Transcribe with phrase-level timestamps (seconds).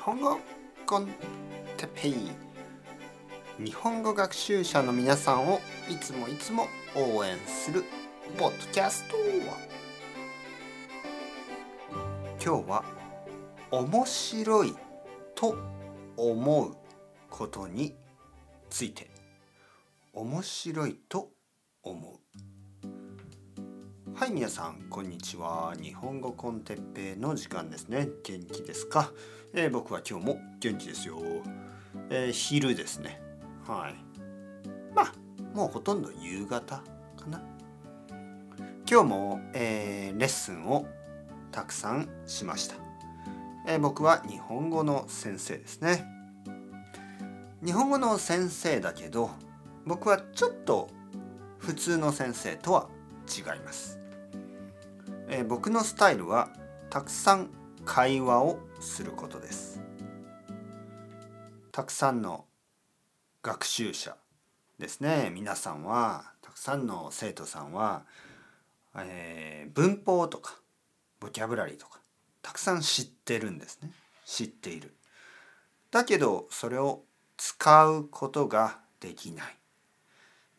[0.00, 0.40] 本語
[0.86, 1.08] コン
[1.76, 2.14] テペイ
[3.58, 7.84] 日本語学習者の皆さんをいつもいつも応援する
[8.38, 9.16] ポッドキャスト
[12.42, 12.84] 今日は
[13.70, 14.74] 面白い
[15.34, 15.56] と
[16.16, 16.76] 思う
[17.28, 17.94] ことに
[18.68, 19.10] ついて。
[20.12, 21.30] 面白いと
[21.82, 22.49] 思う。
[24.20, 25.72] はい皆さんこんにちは。
[25.80, 28.06] 日本語コンテッペイの時間ですね。
[28.22, 29.10] 元気ですか、
[29.54, 31.22] えー、僕は今日も元気ですよ、
[32.10, 33.18] えー、昼ですね。
[33.66, 33.94] はい。
[34.94, 35.14] まあ
[35.54, 36.82] もうほとんど夕方か
[37.30, 37.42] な。
[38.86, 40.86] 今日も、えー、レッスンを
[41.50, 42.74] たくさんしました、
[43.66, 46.04] え僕は日本語の先生ですね。
[47.64, 49.30] 日本語の先生だけど
[49.86, 50.90] 僕はちょっと
[51.56, 52.90] 普通の先生とは
[53.26, 53.98] 違います。
[55.32, 56.50] えー、僕のスタイルは
[56.90, 57.50] たくさん
[57.84, 59.80] 会話をすることです。
[61.70, 62.46] たくさんの
[63.40, 64.16] 学習者
[64.80, 65.30] ですね。
[65.32, 68.02] 皆さんはたくさんの生徒さんは、
[68.96, 70.58] えー、文法とか
[71.20, 72.00] ボキャブラリーとか
[72.42, 73.92] たくさん知ってるんですね。
[74.26, 74.96] 知っている。
[75.92, 77.04] だけどそれを
[77.36, 79.56] 使うことができない。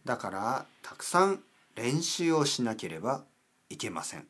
[0.05, 1.43] だからたくさん
[1.75, 3.25] 練習をしなければ
[3.69, 4.27] いけません。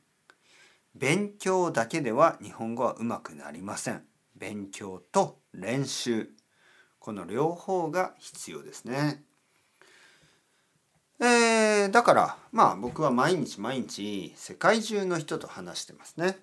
[0.96, 4.04] 勉強だけでは日本語はうまくなりません。
[4.36, 6.30] 勉強と練習。
[7.00, 9.24] この両方が必要ですね。
[11.20, 16.38] えー、だからまあ僕は毎日毎日世界中の人と話してますね。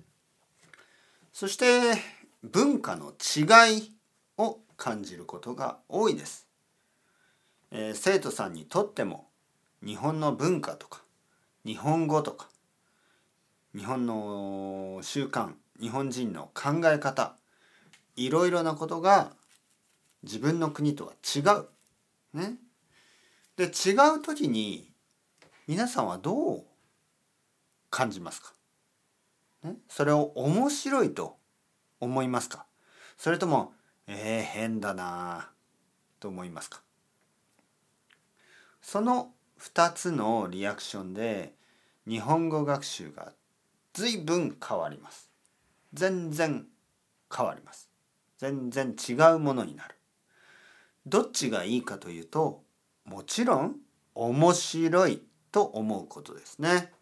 [1.33, 1.95] そして
[2.43, 3.93] 文化の違い
[4.39, 6.49] を感じることが多いです。
[7.71, 9.29] えー、生徒さんにとっても
[9.85, 11.03] 日本の文化とか
[11.65, 12.49] 日本語とか
[13.77, 17.37] 日本の習慣日本人の考え方
[18.17, 19.33] いろいろなことが
[20.23, 21.69] 自分の国とは違う。
[22.35, 22.57] ね。
[23.57, 24.91] で違う時に
[25.67, 26.65] 皆さんはどう
[27.91, 28.53] 感じますか、
[29.65, 31.37] ね、それを面白いと
[32.01, 32.67] 思いますか？
[33.17, 33.73] それとも
[34.07, 35.51] えー、変だな
[36.19, 36.81] と思いますか？
[38.81, 41.53] その2つのリアクションで
[42.07, 43.33] 日本語学習が
[43.99, 45.29] 随分変わります。
[45.93, 46.67] 全然
[47.37, 47.91] 変わります。
[48.39, 49.97] 全然違うものになる。
[51.05, 52.63] どっちがいいかというと、
[53.05, 53.75] もちろん
[54.15, 56.93] 面白いと思うことですね。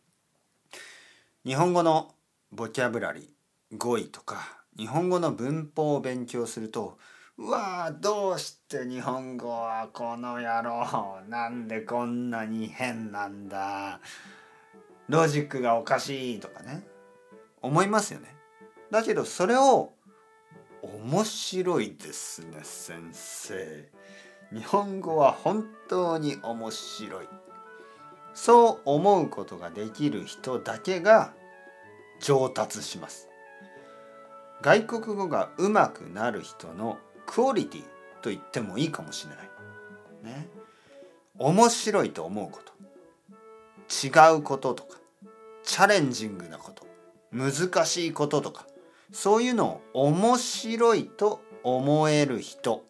[1.45, 2.15] 日本語の
[2.51, 6.97] ボキャブラリー、語彙とか、日本語の文法を勉強すると、
[7.37, 14.01] うわーどうして日本語はこの野郎なんでこんなに変なんだ
[15.09, 16.87] ロジックがおかしいとかね。
[17.63, 18.35] 思いますよね。
[18.91, 19.93] だけどそれを
[20.83, 23.91] 面白いですね先生。
[24.53, 27.29] 日本語は本当に面白い。
[28.35, 31.33] そう思うことができる人だけが
[32.21, 33.29] 上達します。
[34.63, 37.83] 外国語が上手くなる人のクオリティ
[38.23, 40.35] と言ってもいいかもしれない。
[40.35, 40.49] ね。
[41.39, 42.76] 面白いと思うこと。
[43.91, 44.99] 違うこととか
[45.65, 46.87] チャレンジングなこと
[47.33, 48.67] 難しいこととか
[49.13, 52.85] そういうのを面白いと思える人。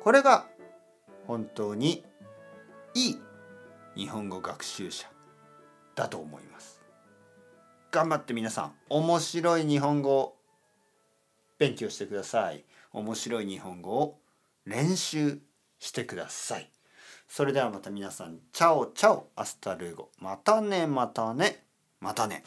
[0.00, 0.46] これが
[1.26, 2.04] 本当に
[2.94, 3.18] いい
[3.96, 5.08] 日本語学習者
[5.94, 6.82] だと思います。
[7.90, 10.36] 頑張って皆さん面白い日本語を
[11.58, 12.64] 勉強してください。
[12.92, 14.18] 面白い日本語を
[14.66, 15.38] 練習
[15.78, 16.70] してください。
[17.28, 20.10] それではまた皆さん chao chao hasta luego。
[20.18, 21.64] またねまたね。
[22.00, 22.44] またね。